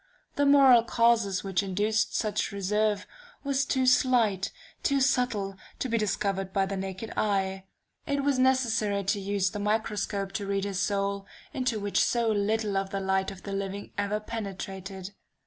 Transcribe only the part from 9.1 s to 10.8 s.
use the microscope to read his